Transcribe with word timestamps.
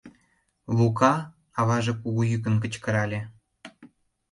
—Лука!— 0.77 1.13
аваже 1.59 1.93
кугу 2.01 2.21
йӱкын 2.31 2.55
кычкырале. 2.63 3.19